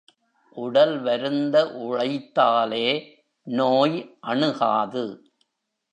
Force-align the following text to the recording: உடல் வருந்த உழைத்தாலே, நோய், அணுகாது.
உடல் 0.55 0.99
வருந்த 0.99 1.65
உழைத்தாலே, 1.65 2.87
நோய், 3.43 4.17
அணுகாது. 4.19 5.31